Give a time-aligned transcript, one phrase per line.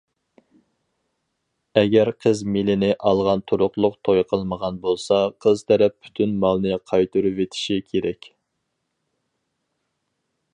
[1.81, 8.31] ئەگەر قىز مېلىنى ئالغان تۇرۇقلۇق توي قىلمىغان بولسا، قىز تەرەپ پۈتۈن مالنى قايتۇرۇۋېتىشى كېرەك.